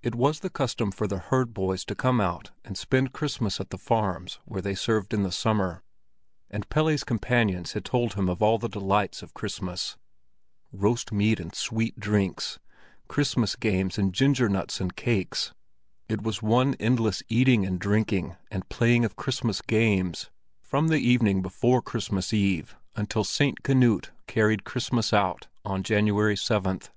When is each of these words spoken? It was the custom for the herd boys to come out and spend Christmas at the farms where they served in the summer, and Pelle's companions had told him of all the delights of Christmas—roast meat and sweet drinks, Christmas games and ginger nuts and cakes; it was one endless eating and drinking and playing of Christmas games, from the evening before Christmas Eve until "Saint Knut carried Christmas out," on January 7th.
It 0.00 0.14
was 0.14 0.38
the 0.38 0.48
custom 0.48 0.92
for 0.92 1.08
the 1.08 1.18
herd 1.18 1.52
boys 1.52 1.84
to 1.86 1.96
come 1.96 2.20
out 2.20 2.52
and 2.64 2.78
spend 2.78 3.12
Christmas 3.12 3.58
at 3.58 3.70
the 3.70 3.78
farms 3.78 4.38
where 4.44 4.62
they 4.62 4.76
served 4.76 5.12
in 5.12 5.24
the 5.24 5.32
summer, 5.32 5.82
and 6.48 6.68
Pelle's 6.68 7.02
companions 7.02 7.72
had 7.72 7.84
told 7.84 8.14
him 8.14 8.28
of 8.28 8.40
all 8.40 8.58
the 8.58 8.68
delights 8.68 9.24
of 9.24 9.34
Christmas—roast 9.34 11.10
meat 11.10 11.40
and 11.40 11.52
sweet 11.52 11.98
drinks, 11.98 12.60
Christmas 13.08 13.56
games 13.56 13.98
and 13.98 14.12
ginger 14.14 14.48
nuts 14.48 14.80
and 14.80 14.94
cakes; 14.94 15.52
it 16.08 16.22
was 16.22 16.40
one 16.40 16.74
endless 16.78 17.24
eating 17.28 17.66
and 17.66 17.80
drinking 17.80 18.36
and 18.52 18.68
playing 18.68 19.04
of 19.04 19.16
Christmas 19.16 19.60
games, 19.62 20.30
from 20.60 20.86
the 20.86 21.00
evening 21.00 21.42
before 21.42 21.82
Christmas 21.82 22.32
Eve 22.32 22.76
until 22.94 23.24
"Saint 23.24 23.64
Knut 23.64 24.10
carried 24.28 24.62
Christmas 24.62 25.12
out," 25.12 25.48
on 25.64 25.82
January 25.82 26.36
7th. 26.36 26.90